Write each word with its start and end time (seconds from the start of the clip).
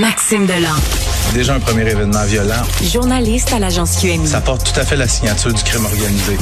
Maxime 0.00 0.46
Delan. 0.46 0.76
Déjà 1.34 1.54
un 1.54 1.60
premier 1.60 1.82
événement 1.82 2.22
violent. 2.24 2.62
Journaliste 2.82 3.52
à 3.52 3.58
l'agence 3.58 3.96
QMI. 4.00 4.28
Ça 4.28 4.40
porte 4.40 4.72
tout 4.72 4.78
à 4.78 4.84
fait 4.84 4.94
la 4.94 5.08
signature 5.08 5.52
du 5.52 5.62
crime 5.62 5.84
organisé. 5.86 6.36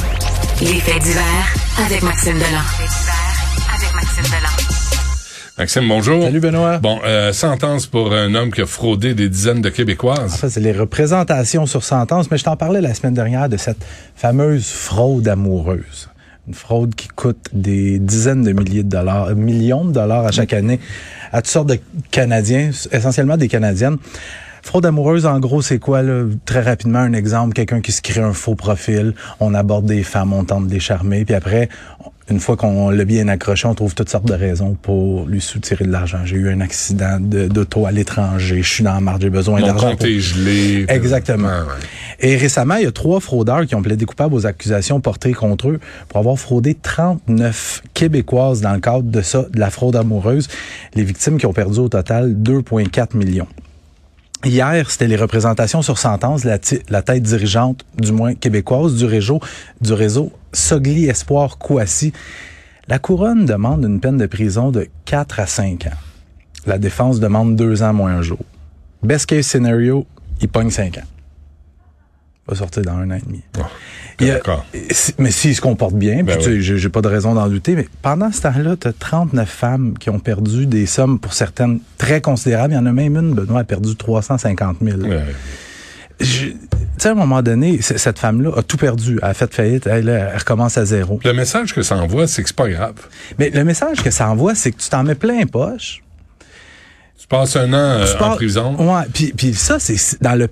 Les 0.61 0.79
faits 0.79 1.01
divers 1.01 1.53
avec 1.83 2.03
Maxime 2.03 2.35
Delan. 2.35 2.61
avec 3.73 3.93
Maxime 3.95 4.23
Delan. 4.25 4.49
Maxime, 5.57 5.87
bonjour. 5.87 6.23
Salut 6.23 6.39
Benoît. 6.39 6.77
Bon, 6.77 6.99
euh, 7.03 7.33
sentence 7.33 7.87
pour 7.87 8.13
un 8.13 8.35
homme 8.35 8.51
qui 8.51 8.61
a 8.61 8.67
fraudé 8.67 9.15
des 9.15 9.27
dizaines 9.27 9.61
de 9.61 9.69
Québécoises. 9.69 10.33
En 10.33 10.37
fait, 10.37 10.49
c'est 10.49 10.59
les 10.59 10.71
représentations 10.71 11.65
sur 11.65 11.83
sentence, 11.83 12.29
mais 12.29 12.37
je 12.37 12.43
t'en 12.43 12.57
parlais 12.57 12.81
la 12.81 12.93
semaine 12.93 13.15
dernière 13.15 13.49
de 13.49 13.57
cette 13.57 13.83
fameuse 14.15 14.67
fraude 14.67 15.27
amoureuse. 15.27 16.09
Une 16.47 16.53
fraude 16.53 16.95
qui 16.95 17.09
coûte 17.09 17.49
des 17.51 17.99
dizaines 17.99 18.43
de 18.43 18.53
milliers 18.53 18.83
de 18.83 18.89
dollars, 18.89 19.25
euh, 19.25 19.35
millions 19.35 19.83
de 19.83 19.91
dollars 19.91 20.25
à 20.25 20.31
chaque 20.31 20.53
année 20.53 20.79
à 21.33 21.41
toutes 21.41 21.51
sortes 21.51 21.67
de 21.67 21.77
Canadiens, 22.09 22.71
essentiellement 22.91 23.35
des 23.35 23.49
Canadiennes. 23.49 23.97
Fraude 24.67 24.85
amoureuse, 24.85 25.25
en 25.25 25.39
gros, 25.39 25.61
c'est 25.61 25.79
quoi? 25.79 26.01
Là? 26.01 26.25
Très 26.43 26.59
rapidement, 26.59 26.99
un 26.99 27.13
exemple, 27.13 27.53
quelqu'un 27.53 27.79
qui 27.79 27.93
se 27.93 28.01
crée 28.01 28.19
un 28.19 28.33
faux 28.33 28.55
profil, 28.55 29.13
on 29.39 29.53
aborde 29.53 29.85
des 29.85 30.03
femmes, 30.03 30.33
on 30.33 30.43
tente 30.43 30.67
de 30.67 30.73
les 30.73 30.81
charmer, 30.81 31.23
puis 31.23 31.35
après, 31.35 31.69
une 32.29 32.41
fois 32.41 32.57
qu'on 32.57 32.89
l'a 32.89 33.05
bien 33.05 33.29
accroché, 33.29 33.65
on 33.65 33.75
trouve 33.75 33.95
toutes 33.95 34.09
sortes 34.09 34.27
de 34.27 34.33
raisons 34.33 34.75
pour 34.81 35.25
lui 35.25 35.39
soutirer 35.39 35.85
de 35.85 35.91
l'argent. 35.93 36.17
J'ai 36.25 36.35
eu 36.35 36.49
un 36.49 36.59
accident 36.59 37.17
d'auto 37.17 37.85
à 37.85 37.93
l'étranger, 37.93 38.61
je 38.61 38.69
suis 38.69 38.83
dans 38.83 38.95
la 38.95 38.99
marge, 38.99 39.21
j'ai 39.21 39.29
besoin 39.29 39.61
d'argent. 39.61 39.85
Mon 39.85 39.91
compte 39.91 40.03
est 40.03 40.19
gelé. 40.19 40.85
Exactement. 40.89 41.47
Ouais. 41.47 42.19
Et 42.19 42.35
récemment, 42.35 42.75
il 42.75 42.83
y 42.83 42.87
a 42.87 42.91
trois 42.91 43.21
fraudeurs 43.21 43.65
qui 43.65 43.73
ont 43.73 43.81
plaidé 43.81 44.03
coupables 44.03 44.33
aux 44.33 44.45
accusations 44.45 44.99
portées 44.99 45.31
contre 45.31 45.69
eux 45.69 45.79
pour 46.09 46.19
avoir 46.19 46.37
fraudé 46.37 46.75
39 46.75 47.83
Québécoises 47.93 48.59
dans 48.59 48.73
le 48.73 48.81
cadre 48.81 49.03
de 49.03 49.21
ça, 49.21 49.45
de 49.49 49.61
la 49.61 49.69
fraude 49.69 49.95
amoureuse. 49.95 50.49
Les 50.93 51.05
victimes 51.05 51.37
qui 51.37 51.45
ont 51.45 51.53
perdu 51.53 51.79
au 51.79 51.87
total 51.87 52.33
2,4 52.33 53.15
millions. 53.15 53.47
Hier, 54.45 54.89
c'était 54.89 55.07
les 55.07 55.15
représentations 55.15 55.81
sur 55.81 55.97
sentence, 55.97 56.43
la, 56.43 56.59
tête 57.01 57.23
dirigeante, 57.23 57.83
du 57.97 58.11
moins 58.11 58.35
québécoise, 58.35 58.95
du 58.95 59.05
réseau, 59.05 59.39
du 59.81 59.93
réseau 59.93 60.31
Sogli 60.53 61.05
Espoir 61.05 61.57
Kouassi. 61.57 62.13
La 62.87 62.99
couronne 62.99 63.45
demande 63.45 63.83
une 63.83 63.99
peine 63.99 64.17
de 64.17 64.27
prison 64.27 64.71
de 64.71 64.87
4 65.05 65.39
à 65.39 65.47
5 65.47 65.87
ans. 65.87 65.97
La 66.67 66.77
défense 66.77 67.19
demande 67.19 67.55
2 67.55 67.81
ans 67.81 67.93
moins 67.93 68.11
un 68.11 68.21
jour. 68.21 68.39
Best 69.01 69.25
case 69.25 69.47
scenario, 69.47 70.05
il 70.39 70.49
pogne 70.49 70.69
5 70.69 70.99
ans. 70.99 71.16
Va 72.47 72.55
sortir 72.55 72.83
dans 72.83 72.93
un 72.93 73.11
an 73.11 73.15
et 73.15 73.21
demi. 73.25 73.41
Oh, 73.59 73.63
D'accord. 74.19 74.65
Mais 75.19 75.31
s'il 75.31 75.55
se 75.55 75.61
comporte 75.61 75.93
bien, 75.93 76.23
ben 76.23 76.37
puis 76.37 76.47
oui. 76.47 76.61
j'ai 76.61 76.89
pas 76.89 77.01
de 77.01 77.07
raison 77.07 77.33
d'en 77.33 77.47
douter, 77.47 77.75
mais 77.75 77.87
pendant 78.01 78.31
ce 78.31 78.41
temps-là, 78.41 78.75
tu 78.79 78.87
as 78.87 78.93
39 78.93 79.49
femmes 79.49 79.97
qui 79.99 80.09
ont 80.09 80.19
perdu 80.19 80.65
des 80.65 80.85
sommes 80.85 81.19
pour 81.19 81.33
certaines 81.33 81.79
très 81.97 82.21
considérables. 82.21 82.73
Il 82.73 82.77
y 82.77 82.79
en 82.79 82.85
a 82.85 82.91
même 82.91 83.15
une, 83.15 83.33
Benoît, 83.33 83.61
a 83.61 83.63
perdu 83.63 83.95
350 83.95 84.77
000. 84.81 85.01
Ouais. 85.01 85.23
Tu 86.19 86.55
sais, 86.97 87.09
à 87.09 87.11
un 87.11 87.15
moment 87.15 87.43
donné, 87.43 87.79
cette 87.81 88.17
femme-là 88.17 88.51
a 88.57 88.63
tout 88.63 88.77
perdu. 88.77 89.19
Elle 89.21 89.29
a 89.29 89.33
fait 89.35 89.53
faillite. 89.53 89.85
Elle, 89.85 90.09
elle 90.09 90.37
recommence 90.37 90.77
à 90.77 90.85
zéro. 90.85 91.19
Le 91.23 91.33
message 91.33 91.75
que 91.75 91.83
ça 91.83 91.95
envoie, 91.97 92.25
c'est 92.25 92.41
que 92.41 92.49
c'est 92.49 92.55
pas 92.55 92.69
grave. 92.69 92.95
Mais 93.37 93.51
le 93.51 93.63
message 93.63 94.01
que 94.01 94.09
ça 94.09 94.29
envoie, 94.29 94.55
c'est 94.55 94.71
que 94.71 94.81
tu 94.81 94.89
t'en 94.89 95.03
mets 95.03 95.15
plein 95.15 95.45
poche. 95.45 96.01
Tu 97.19 97.27
passes 97.27 97.55
un 97.55 97.71
an 97.73 98.01
euh, 98.01 98.05
en 98.19 98.35
prison. 98.35 98.75
Ouais. 98.79 99.03
Puis, 99.13 99.33
puis 99.35 99.53
ça, 99.53 99.77
c'est 99.79 100.21
dans 100.21 100.35
le 100.35 100.49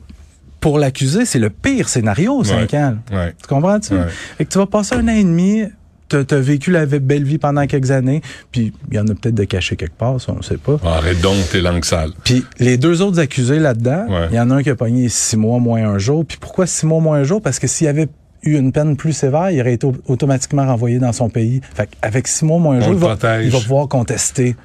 pour 0.66 0.80
l'accusé, 0.80 1.25
c'est 1.25 1.38
le 1.38 1.52
pire 1.52 1.88
scénario, 1.88 2.44
5 2.44 2.71
Ouais. 2.73 2.77
ans. 2.80 2.95
Ouais. 3.13 3.35
Tu 3.39 3.47
comprends-tu? 3.47 3.94
Ouais. 3.94 4.08
Fait 4.39 4.45
que 4.45 4.49
tu 4.52 4.58
vas 4.58 4.66
passer 4.66 4.95
un 4.95 5.07
an 5.07 5.11
et 5.11 5.23
demi, 5.23 5.61
t'as 6.09 6.23
as 6.31 6.39
vécu 6.39 6.72
la 6.72 6.88
belle 6.88 7.23
vie 7.23 7.38
pendant 7.38 7.67
quelques 7.67 7.91
années, 7.91 8.22
puis 8.52 8.73
il 8.89 8.95
y 8.95 8.99
en 8.99 9.03
a 9.03 9.13
peut-être 9.13 9.35
de 9.35 9.44
cachés 9.44 9.75
quelque 9.75 9.95
part, 9.95 10.19
ça, 10.19 10.31
on 10.33 10.38
ne 10.38 10.41
sait 10.41 10.57
pas. 10.57 10.80
Arrête 10.83 11.22
donc 11.22 11.35
tes 11.52 11.61
langues 11.61 11.85
sales. 11.85 12.13
Puis 12.23 12.44
les 12.57 12.77
deux 12.77 13.03
autres 13.03 13.19
accusés 13.19 13.59
là-dedans, 13.59 14.07
il 14.31 14.35
y 14.35 14.39
en 14.39 14.49
a 14.49 14.55
un 14.55 14.63
qui 14.63 14.72
a 14.72 14.75
pogné 14.75 15.07
six 15.07 15.38
mois 15.38 15.59
moins 15.59 15.88
un 15.88 16.00
jour. 16.00 16.25
Puis 16.25 16.39
pourquoi 16.41 16.66
six 16.66 16.88
mois 16.88 17.00
moins 17.00 17.19
un 17.19 17.23
jour? 17.23 17.44
Parce 17.44 17.59
que 17.59 17.68
s'il 17.68 17.85
y 17.85 17.88
avait 17.88 18.07
eu 18.41 18.57
une 18.57 18.72
peine 18.72 18.95
plus 18.97 19.13
sévère, 19.13 19.51
il 19.51 19.62
aurait 19.62 19.73
été 19.73 19.85
au- 19.85 19.94
automatiquement 20.07 20.66
renvoyé 20.66 20.97
dans 20.97 21.13
son 21.13 21.29
pays. 21.29 21.62
Fait 21.75 21.89
avec 22.01 22.28
six 22.28 22.44
mois 22.44 22.57
moins 22.57 22.78
un 22.78 22.89
On 22.89 22.97
jour, 22.97 23.16
va, 23.16 23.44
il 23.44 23.51
va 23.51 23.59
pouvoir 23.59 23.88
contester. 23.88 24.56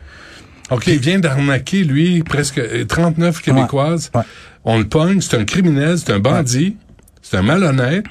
OK, 0.71 0.87
il 0.87 0.99
vient 0.99 1.19
d'arnaquer, 1.19 1.85
lui, 1.85 2.23
presque 2.23 2.59
euh, 2.59 2.85
39 2.85 3.43
Québécoises. 3.43 4.11
Ouais. 4.15 4.23
On 4.65 4.79
le 4.79 4.87
pogne, 4.87 5.21
c'est 5.21 5.37
un 5.37 5.45
criminel, 5.45 5.99
c'est 5.99 6.13
un 6.13 6.19
bandit, 6.19 6.77
c'est 7.23 7.37
un 7.37 7.43
malhonnête, 7.43 8.05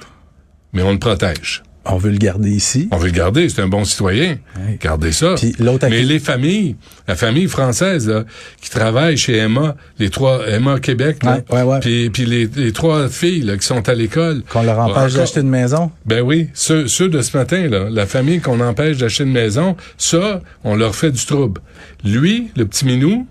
mais 0.74 0.82
on 0.82 0.92
le 0.92 1.00
protège. 1.00 1.64
On 1.92 1.98
veut 1.98 2.12
le 2.12 2.18
garder 2.18 2.52
ici. 2.52 2.88
On 2.92 2.98
veut 2.98 3.08
le 3.08 3.14
garder, 3.14 3.50
c'est 3.50 3.62
un 3.62 3.68
bon 3.68 3.84
citoyen. 3.86 4.38
Ouais. 4.58 4.78
Gardez 4.82 5.12
ça. 5.12 5.36
Puis 5.36 5.56
l'autre 5.60 5.88
Mais 5.90 6.04
les 6.04 6.20
familles, 6.20 6.76
la 7.08 7.16
famille 7.16 7.48
française 7.48 8.08
là, 8.08 8.24
qui 8.62 8.70
travaille 8.70 9.18
chez 9.18 9.38
Emma, 9.38 9.76
les 9.98 10.10
trois 10.10 10.48
Emma 10.48 10.80
Québec, 10.80 11.24
là, 11.24 11.40
Ouais, 11.50 11.58
ouais, 11.58 11.64
ouais. 11.64 11.80
puis, 11.80 12.10
puis 12.10 12.26
les, 12.26 12.48
les 12.56 12.72
trois 12.72 13.10
filles 13.10 13.42
là, 13.42 13.58
qui 13.58 13.66
sont 13.66 13.88
à 13.90 13.94
l'école. 13.94 14.44
Qu'on 14.50 14.64
leur 14.64 14.80
empêche 14.80 15.14
d'acheter 15.14 15.42
une 15.42 15.50
maison? 15.50 15.92
Ben 16.06 16.22
oui, 16.22 16.50
ceux, 16.54 16.88
ceux 16.88 17.10
de 17.10 17.22
ce 17.22 17.36
matin, 17.38 17.68
là, 17.68 17.88
la 17.90 18.06
famille 18.06 18.40
qu'on 18.40 18.60
empêche 18.60 18.98
d'acheter 18.98 19.24
une 19.24 19.32
maison, 19.34 19.76
ça, 19.98 20.42
on 20.64 20.76
leur 20.76 20.96
fait 20.96 21.12
du 21.12 21.26
trouble. 21.26 21.62
Lui, 22.04 22.50
le 22.56 22.66
petit 22.66 22.86
minou, 22.86 23.28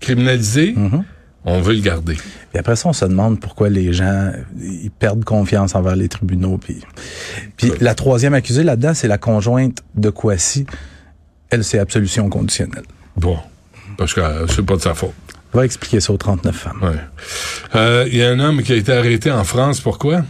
criminalisé, 0.00 0.74
Mm-hmm. 0.76 1.02
On 1.44 1.60
veut 1.60 1.74
le 1.74 1.80
garder. 1.80 2.14
Puis 2.14 2.58
après 2.58 2.76
ça, 2.76 2.88
on 2.88 2.92
se 2.92 3.04
demande 3.04 3.40
pourquoi 3.40 3.68
les 3.68 3.92
gens 3.92 4.32
ils 4.60 4.90
perdent 4.90 5.24
confiance 5.24 5.74
envers 5.74 5.96
les 5.96 6.08
tribunaux. 6.08 6.58
Puis, 6.58 6.80
puis 7.56 7.70
Ouais. 7.70 7.76
la 7.80 7.94
troisième 7.94 8.34
accusée 8.34 8.62
là-dedans, 8.62 8.94
c'est 8.94 9.08
la 9.08 9.18
conjointe 9.18 9.78
de 9.94 10.10
Kouassi. 10.10 10.66
Elle, 11.50 11.64
c'est 11.64 11.78
absolution 11.78 12.28
conditionnelle. 12.28 12.84
Bon, 13.16 13.38
parce 13.98 14.14
que 14.14 14.20
euh, 14.20 14.46
c'est 14.46 14.64
pas 14.64 14.76
de 14.76 14.80
sa 14.82 14.94
faute. 14.94 15.12
Va 15.52 15.64
expliquer 15.66 16.00
ça 16.00 16.12
aux 16.12 16.16
39 16.16 16.54
femmes. 16.56 16.78
Ouais. 16.82 16.96
Euh, 17.74 18.04
Il 18.10 18.16
y 18.16 18.22
a 18.22 18.30
un 18.30 18.38
homme 18.40 18.62
qui 18.62 18.72
a 18.72 18.76
été 18.76 18.92
arrêté 18.92 19.30
en 19.30 19.44
France. 19.44 19.80
Pourquoi? 19.80 20.22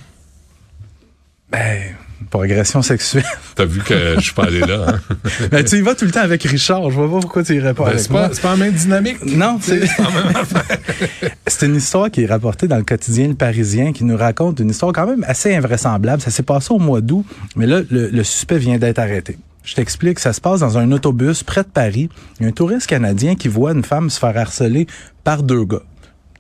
Ben, 1.51 1.95
pour 2.31 2.43
agression 2.43 2.83
sexuelle. 2.83 3.25
T'as 3.55 3.65
vu 3.65 3.81
que 3.81 4.15
je 4.17 4.21
suis 4.21 4.33
pas 4.33 4.45
allé 4.45 4.61
là. 4.61 4.87
Hein? 4.89 5.01
ben, 5.51 5.65
tu 5.65 5.77
y 5.77 5.81
vas 5.81 5.95
tout 5.95 6.05
le 6.05 6.11
temps 6.11 6.21
avec 6.21 6.43
Richard. 6.43 6.91
Je 6.91 6.97
vois 6.97 7.11
pas 7.11 7.21
pourquoi 7.21 7.43
tu 7.43 7.55
irais 7.55 7.75
pas 7.75 7.85
Ben, 7.85 7.91
avec 7.91 8.01
c'est 8.01 8.11
moi. 8.11 8.29
pas, 8.29 8.35
c'est 8.35 8.41
pas 8.43 8.51
la 8.53 8.57
même 8.57 8.73
dynamique. 8.73 9.19
Non, 9.25 9.59
c'est 9.61 9.81
c'est 11.47 11.67
une 11.67 11.77
histoire 11.77 12.11
qui 12.11 12.23
est 12.23 12.27
rapportée 12.27 12.69
dans 12.69 12.77
le 12.77 12.85
quotidien 12.85 13.29
Le 13.29 13.35
Parisien 13.35 13.93
qui 13.93 14.05
nous 14.05 14.17
raconte 14.17 14.61
une 14.61 14.71
histoire 14.71 14.93
quand 14.93 15.07
même 15.07 15.25
assez 15.27 15.55
invraisemblable. 15.55 16.23
Ça 16.23 16.31
s'est 16.31 16.43
passé 16.43 16.69
au 16.73 16.79
mois 16.79 17.01
d'août, 17.01 17.25
mais 17.57 17.67
là, 17.67 17.81
le, 17.91 18.09
le 18.09 18.25
suspect 18.25 18.59
vient 18.59 18.79
d'être 18.79 18.99
arrêté. 18.99 19.39
Je 19.65 19.75
t'explique, 19.75 20.19
ça 20.19 20.33
se 20.33 20.41
passe 20.41 20.61
dans 20.61 20.77
un 20.77 20.91
autobus 20.91 21.45
près 21.45 21.63
de 21.63 21.69
Paris. 21.69 22.09
Il 22.41 22.43
y 22.43 22.47
a 22.47 22.49
un 22.49 22.53
touriste 22.53 22.89
canadien 22.89 23.37
qui 23.37 23.47
voit 23.49 23.73
une 23.73 23.85
femme 23.85 24.11
se 24.11 24.19
faire 24.19 24.37
harceler 24.37 24.87
par 25.23 25.43
deux 25.45 25.65
gars. 25.65 25.83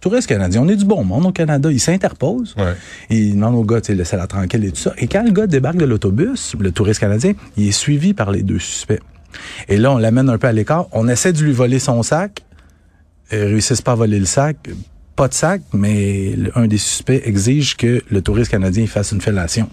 Touriste 0.03 0.29
canadien, 0.29 0.63
on 0.63 0.69
est 0.69 0.75
du 0.75 0.85
bon 0.85 1.05
monde 1.05 1.27
au 1.27 1.31
Canada. 1.31 1.71
Il 1.71 1.79
s'interpose. 1.79 2.57
Ouais. 2.59 2.75
Il 3.09 3.37
demande 3.37 3.55
au 3.55 3.63
gars, 3.63 3.81
tu 3.81 3.87
sais, 3.87 3.95
laissez-la 3.95 4.27
tranquille 4.27 4.65
et 4.65 4.73
tout 4.73 4.81
ça. 4.81 4.93
Et 4.99 5.07
quand 5.07 5.23
le 5.23 5.31
gars 5.31 5.47
débarque 5.47 5.77
de 5.77 5.85
l'autobus, 5.85 6.57
le 6.59 6.73
touriste 6.73 6.99
canadien, 6.99 7.35
il 7.57 7.69
est 7.69 7.73
suivi 7.73 8.13
par 8.13 8.33
les 8.33 8.43
deux 8.43 8.59
suspects. 8.59 9.01
Et 9.69 9.77
là, 9.77 9.93
on 9.93 9.99
l'amène 9.99 10.29
un 10.29 10.39
peu 10.39 10.49
à 10.49 10.53
l'écart. 10.53 10.89
On 10.91 11.07
essaie 11.07 11.33
de 11.33 11.41
lui 11.41 11.53
voler 11.53 11.79
son 11.79 12.03
sac. 12.03 12.43
Ils 13.31 13.39
réussissent 13.39 13.81
pas 13.81 13.93
à 13.93 13.95
voler 13.95 14.19
le 14.19 14.27
sac. 14.27 14.57
Pas 15.15 15.29
de 15.29 15.35
sac, 15.35 15.63
mais 15.73 16.35
un 16.57 16.67
des 16.67 16.79
suspects 16.79 17.23
exige 17.25 17.77
que 17.77 18.03
le 18.11 18.23
touriste 18.23 18.51
canadien 18.51 18.85
fasse 18.89 19.13
une 19.13 19.21
fellation. 19.21 19.71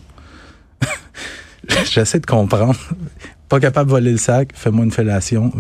J'essaie 1.92 2.20
de 2.20 2.28
comprendre. 2.28 2.78
Pas 3.50 3.60
capable 3.60 3.88
de 3.88 3.92
voler 3.96 4.12
le 4.12 4.18
sac, 4.18 4.50
fais-moi 4.54 4.86
une 4.86 4.92
fellation. 4.92 5.52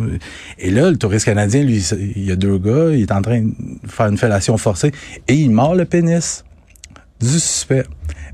Et 0.59 0.69
là, 0.69 0.89
le 0.91 0.97
touriste 0.97 1.25
canadien, 1.25 1.63
lui, 1.63 1.83
il 2.15 2.23
y 2.23 2.31
a 2.31 2.35
deux 2.35 2.57
gars, 2.59 2.91
il 2.91 3.01
est 3.01 3.11
en 3.11 3.21
train 3.21 3.41
de 3.41 3.51
faire 3.87 4.05
une 4.07 4.17
fellation 4.17 4.55
forcée 4.57 4.91
et 5.27 5.33
il 5.33 5.49
mord 5.51 5.73
le 5.75 5.85
pénis 5.85 6.43
du 7.19 7.27
suspect. 7.27 7.83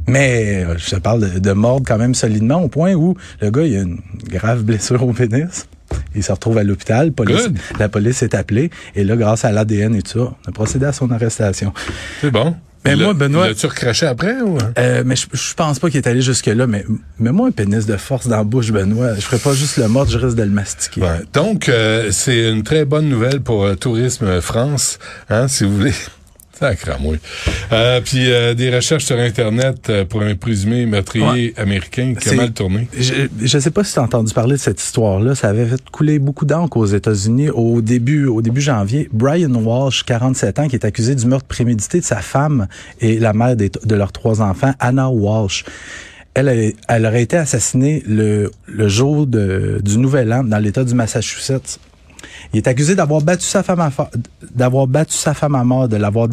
Mais 0.08 0.64
euh, 0.64 0.76
je 0.78 0.92
te 0.92 0.96
parle 0.98 1.22
de, 1.34 1.40
de 1.40 1.52
mordre 1.54 1.86
quand 1.88 1.98
même 1.98 2.14
solidement 2.14 2.62
au 2.62 2.68
point 2.68 2.94
où 2.94 3.16
le 3.42 3.50
gars, 3.50 3.64
il 3.64 3.76
a 3.78 3.82
une 3.82 4.00
grave 4.30 4.64
blessure 4.64 5.02
au 5.08 5.14
pénis. 5.14 5.68
Il 6.16 6.22
se 6.24 6.32
retrouve 6.32 6.58
à 6.58 6.64
l'hôpital. 6.64 7.12
Police- 7.12 7.48
la 7.80 7.90
police 7.90 8.22
est 8.24 8.36
appelée. 8.36 8.70
Et 8.96 9.04
là, 9.04 9.16
grâce 9.16 9.46
à 9.46 9.52
l'ADN 9.52 9.96
et 9.96 10.02
tout 10.02 10.20
ça, 10.20 10.36
on 10.46 10.50
a 10.50 10.52
procédé 10.52 10.86
à 10.86 10.92
son 10.92 11.10
arrestation. 11.12 11.74
C'est 12.22 12.30
bon. 12.32 12.56
Mais 12.86 12.94
Il 12.94 13.04
moi, 13.04 13.14
Benoît- 13.14 13.48
L'as-tu 13.48 13.66
recraché 13.68 14.06
après 14.06 14.42
ou? 14.42 14.58
Euh, 14.78 15.04
mais 15.06 15.16
je, 15.16 15.26
je 15.34 15.54
pense 15.56 15.80
pas 15.80 15.90
qu'il 15.90 15.98
est 15.98 16.08
allé 16.08 16.22
jusque-là. 16.22 16.68
Mais, 16.68 16.86
mais 17.20 17.32
moi, 17.32 17.48
un 17.48 17.52
pénis 17.52 17.86
de 17.86 17.98
force 17.98 18.28
dans 18.28 18.38
la 18.38 18.44
bouche, 18.44 18.72
Benoît, 18.72 19.16
je 19.16 19.22
ferais 19.22 19.40
pas 19.40 19.54
juste 19.54 19.78
le 19.78 19.88
mordre, 19.88 20.12
je 20.12 20.18
risque 20.18 20.38
de 20.38 20.44
le 20.44 20.50
mastiquer. 20.50 21.02
Ouais. 21.02 21.22
Donc, 21.34 21.68
euh, 21.70 22.10
c'est 22.12 22.52
une 22.52 22.64
très 22.64 22.86
bonne 22.86 23.10
nouvelle 23.10 23.42
pour 23.42 23.66
euh, 23.66 23.76
Tourisme 23.76 24.40
France, 24.42 25.00
hein, 25.30 25.48
si 25.48 25.64
vous 25.64 25.76
voulez. 25.78 25.94
Sacramouille. 26.60 27.20
Euh, 27.72 28.02
puis 28.04 28.32
euh, 28.32 28.54
des 28.54 28.74
recherches 28.76 29.06
sur 29.06 29.18
Internet 29.20 29.90
euh, 29.90 30.06
pour 30.06 30.22
un 30.22 30.36
présumé 30.36 30.86
meurtrier 30.86 31.54
américain 31.58 32.14
qui 32.20 32.30
a 32.30 32.34
mal 32.34 32.52
tourné. 32.54 32.88
Je, 32.98 33.14
je 33.42 33.60
sais 33.60 33.72
pas 33.72 33.84
si 33.84 33.94
tu 33.94 34.00
as 34.00 34.04
entendu 34.04 34.34
parler 34.34 34.54
de 34.56 34.62
cette 34.62 34.82
histoire-là. 34.82 35.36
Ça 35.36 35.50
avait 35.50 35.66
fait 35.66 35.90
couler 35.92 36.20
beaucoup 36.20 36.46
d'encre 36.46 36.78
aux 36.78 36.86
États-Unis 36.86 37.50
au 37.50 37.82
début, 37.82 38.26
au 38.28 38.42
début 38.42 38.62
janvier. 38.62 39.10
Brian 39.12 39.54
Walsh, 39.54 40.04
47 40.04 40.60
ans, 40.60 40.68
qui 40.68 40.76
est 40.76 40.86
accusé 40.86 41.16
du 41.16 41.26
meurtre 41.26 41.48
prémédité 41.48 42.00
de 42.00 42.06
sa 42.06 42.18
femme 42.22 42.68
et 43.02 43.20
la 43.20 43.34
mère 43.34 43.56
des- 43.56 43.70
de 43.84 43.96
leurs 43.96 44.12
trois 44.12 44.42
enfants, 44.42 44.74
Anna 44.80 45.10
Walsh. 45.10 45.66
Elle, 46.34 46.50
elle, 46.50 46.74
elle 46.90 47.06
aurait 47.06 47.22
été 47.24 47.38
assassinée 47.38 48.04
le, 48.08 48.52
le 48.68 48.88
jour 48.90 49.26
de, 49.26 49.80
du 49.84 49.98
Nouvel 49.98 50.34
An 50.34 50.44
dans 50.44 50.58
l'État 50.60 50.84
du 50.84 50.94
Massachusetts. 50.94 51.80
Il 52.54 52.58
est 52.58 52.68
accusé 52.68 52.96
d'avoir 52.96 53.22
battu 53.22 53.46
sa 53.46 53.64
femme 53.64 53.80
à 53.82 53.90
fa- 53.92 54.10
d'avoir 54.54 54.88
battu 54.88 55.14
sa 55.16 55.34
femme 55.34 55.56
à 55.56 55.64
mort, 55.64 55.88
de 55.88 55.98
l'avoir 55.98 56.28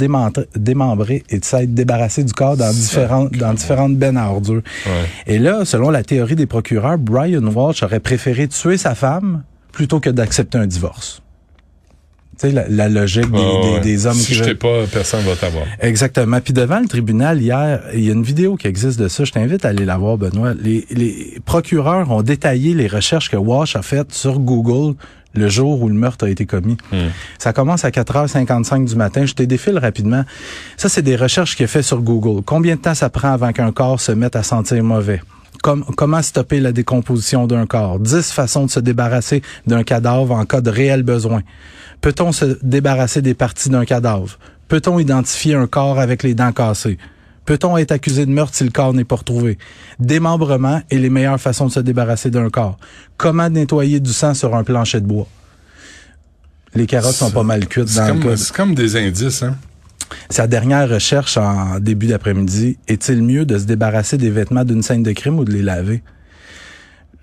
démembré 0.56 1.22
et 1.28 1.38
de 1.38 1.44
s'être 1.44 1.74
débarrassé 1.74 2.24
du 2.24 2.32
corps 2.32 2.56
dans 2.56 2.70
différentes 2.70 3.32
dans 3.32 3.52
différentes 3.54 3.96
bennes 3.96 4.16
à 4.16 4.28
ordures. 4.30 4.62
Ouais. 4.86 4.92
Et 5.34 5.38
là, 5.38 5.64
selon 5.64 5.90
la 5.90 6.02
théorie 6.02 6.36
des 6.36 6.46
procureurs, 6.46 6.98
Brian 6.98 7.42
Walsh 7.44 7.82
aurait 7.82 8.00
préféré 8.00 8.48
tuer 8.48 8.76
sa 8.76 8.94
femme 8.94 9.42
plutôt 9.72 10.00
que 10.00 10.10
d'accepter 10.10 10.58
un 10.58 10.66
divorce. 10.66 11.22
Tu 12.42 12.48
sais, 12.48 12.54
la, 12.54 12.68
la 12.68 12.88
logique 12.88 13.30
des, 13.30 13.38
Ouais, 13.38 13.62
des- 13.62 13.68
ouais. 13.74 13.80
des 13.80 14.06
hommes 14.06 14.14
si 14.14 14.34
je 14.34 14.42
t'ai 14.42 14.54
pas, 14.56 14.84
personne 14.92 15.22
va 15.24 15.36
t'avoir. 15.36 15.64
Exactement. 15.80 16.40
Puis 16.40 16.52
devant 16.52 16.80
le 16.80 16.88
tribunal 16.88 17.40
hier, 17.40 17.80
il 17.94 18.04
y 18.04 18.10
a 18.10 18.12
une 18.12 18.22
vidéo 18.24 18.56
qui 18.56 18.66
existe 18.66 18.98
de 18.98 19.06
ça. 19.08 19.24
Je 19.24 19.30
t'invite 19.32 19.64
à 19.64 19.68
aller 19.68 19.84
la 19.84 19.96
voir, 19.96 20.18
Benoît. 20.18 20.52
Les, 20.60 20.84
les 20.90 21.38
procureurs 21.44 22.10
ont 22.10 22.22
détaillé 22.22 22.74
les 22.74 22.88
recherches 22.88 23.30
que 23.30 23.36
Walsh 23.36 23.76
a 23.76 23.82
faites 23.82 24.12
sur 24.12 24.38
Google 24.40 24.96
le 25.34 25.48
jour 25.48 25.80
où 25.80 25.88
le 25.88 25.94
meurtre 25.94 26.26
a 26.26 26.30
été 26.30 26.44
commis. 26.44 26.76
Ça 27.38 27.52
commence 27.54 27.84
à 27.86 27.90
4h55 27.90 28.84
du 28.86 28.96
matin. 28.96 29.24
Je 29.24 29.32
te 29.34 29.42
défile 29.42 29.78
rapidement. 29.78 30.24
Ça, 30.76 30.88
c'est 30.90 31.00
des 31.02 31.16
recherches 31.16 31.56
qu'il 31.56 31.64
a 31.64 31.68
fait 31.68 31.82
sur 31.82 32.02
Google. 32.02 32.42
Combien 32.44 32.76
de 32.76 32.80
temps 32.80 32.94
ça 32.94 33.08
prend 33.08 33.32
avant 33.32 33.52
qu'un 33.52 33.72
corps 33.72 34.00
se 34.00 34.12
mette 34.12 34.36
à 34.36 34.42
sentir 34.42 34.82
mauvais? 34.84 35.22
Com- 35.62 35.84
comment 35.96 36.22
stopper 36.22 36.60
la 36.60 36.72
décomposition 36.72 37.46
d'un 37.46 37.66
corps? 37.66 37.98
10 38.00 38.32
façons 38.32 38.66
de 38.66 38.70
se 38.70 38.80
débarrasser 38.80 39.42
d'un 39.66 39.82
cadavre 39.84 40.32
en 40.34 40.44
cas 40.44 40.60
de 40.60 40.70
réel 40.70 41.02
besoin. 41.02 41.42
Peut-on 42.00 42.32
se 42.32 42.58
débarrasser 42.62 43.22
des 43.22 43.34
parties 43.34 43.68
d'un 43.68 43.84
cadavre? 43.84 44.38
Peut-on 44.68 44.98
identifier 44.98 45.54
un 45.54 45.66
corps 45.66 46.00
avec 46.00 46.22
les 46.22 46.34
dents 46.34 46.52
cassées? 46.52 46.98
Peut-on 47.44 47.76
être 47.76 47.92
accusé 47.92 48.24
de 48.24 48.30
meurtre 48.30 48.54
si 48.54 48.64
le 48.64 48.70
corps 48.70 48.94
n'est 48.94 49.04
pas 49.04 49.16
retrouvé? 49.16 49.58
Démembrement 49.98 50.80
et 50.90 50.98
les 50.98 51.10
meilleures 51.10 51.40
façons 51.40 51.66
de 51.66 51.72
se 51.72 51.80
débarrasser 51.80 52.30
d'un 52.30 52.48
corps. 52.50 52.78
Comment 53.16 53.50
nettoyer 53.50 54.00
du 54.00 54.12
sang 54.12 54.32
sur 54.34 54.54
un 54.54 54.64
plancher 54.64 55.00
de 55.00 55.06
bois? 55.06 55.26
Les 56.74 56.86
carottes 56.86 57.14
sont 57.14 57.30
pas 57.30 57.42
mal 57.42 57.66
cuites 57.68 57.94
dans 57.94 58.06
le 58.06 58.12
comme, 58.22 58.36
c'est 58.36 58.52
comme 58.56 58.74
des 58.74 58.96
indices, 58.96 59.42
hein? 59.42 59.56
Sa 60.32 60.46
dernière 60.46 60.88
recherche 60.88 61.36
en 61.36 61.78
début 61.78 62.06
d'après-midi, 62.06 62.78
est-il 62.88 63.22
mieux 63.22 63.44
de 63.44 63.58
se 63.58 63.64
débarrasser 63.64 64.16
des 64.16 64.30
vêtements 64.30 64.64
d'une 64.64 64.82
scène 64.82 65.02
de 65.02 65.12
crime 65.12 65.38
ou 65.38 65.44
de 65.44 65.52
les 65.52 65.60
laver? 65.60 66.02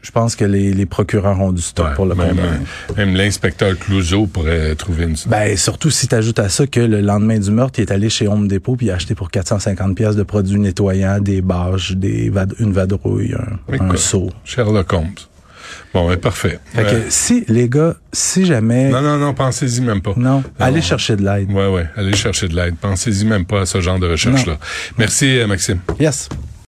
Je 0.03 0.11
pense 0.11 0.35
que 0.35 0.45
les, 0.45 0.73
les 0.73 0.85
procureurs 0.85 1.41
ont 1.41 1.51
du 1.51 1.61
stock 1.63 1.87
Ouais, 1.87 1.95
pour 1.95 2.05
le 2.05 2.13
même, 2.13 2.37
euh, 2.37 2.93
même 2.95 3.15
l'inspecteur 3.15 3.75
Clouseau 3.79 4.27
pourrait 4.27 4.75
trouver 4.75 5.05
une... 5.05 5.15
Ben, 5.25 5.57
surtout 5.57 5.89
si 5.89 6.07
tu 6.07 6.13
ajoutes 6.13 6.37
à 6.37 6.49
ça 6.49 6.67
que 6.67 6.79
le 6.79 7.01
lendemain 7.01 7.39
du 7.39 7.49
meurtre, 7.49 7.79
il 7.79 7.81
est 7.81 7.91
allé 7.91 8.09
chez 8.09 8.27
Home 8.27 8.47
Depot 8.47 8.75
puis 8.75 8.85
il 8.85 8.91
a 8.91 8.95
acheté 8.95 9.15
pour 9.15 9.31
450 9.31 9.95
pièces 9.97 10.15
de 10.15 10.23
produits 10.23 10.59
nettoyants, 10.59 11.19
des 11.19 11.41
bâches, 11.41 11.93
des 11.93 12.31
une 12.59 12.73
vadrouille, 12.73 13.33
un, 13.33 13.89
un 13.89 13.95
seau. 13.97 14.29
Sherlock 14.45 14.93
Holmes. 14.93 15.15
Bon, 15.93 16.07
ben, 16.07 16.17
parfait. 16.17 16.59
Fait 16.73 16.83
Euh, 16.85 17.01
si, 17.09 17.45
les 17.47 17.67
gars, 17.67 17.95
si 18.13 18.45
jamais... 18.45 18.89
non, 18.89 19.01
non, 19.01 19.17
non, 19.17 19.33
pensez-y 19.33 19.81
même 19.81 20.01
pas. 20.01 20.13
Non, 20.17 20.43
allez 20.59 20.77
Non. 20.77 20.81
chercher 20.83 21.15
de 21.15 21.23
l'aide. 21.25 21.51
Ouais, 21.51 21.67
ouais, 21.67 21.85
allez 21.97 22.15
chercher 22.15 22.47
de 22.47 22.55
l'aide. 22.55 22.75
Pensez-y 22.79 23.25
même 23.25 23.45
pas 23.45 23.61
à 23.61 23.65
ce 23.65 23.81
genre 23.81 23.97
de 23.97 24.07
recherche-là. 24.07 24.57
Merci, 24.97 25.39
euh, 25.39 25.47
Maxime. 25.47 25.79
Yes. 25.99 26.29